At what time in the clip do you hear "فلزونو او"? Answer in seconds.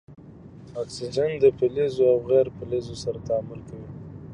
1.57-2.17